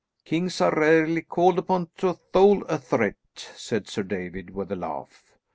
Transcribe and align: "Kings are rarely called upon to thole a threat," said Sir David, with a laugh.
"Kings 0.25 0.59
are 0.61 0.73
rarely 0.73 1.21
called 1.21 1.59
upon 1.59 1.89
to 1.97 2.13
thole 2.33 2.63
a 2.63 2.79
threat," 2.79 3.17
said 3.35 3.87
Sir 3.87 4.01
David, 4.01 4.49
with 4.49 4.71
a 4.71 4.75
laugh. 4.75 5.37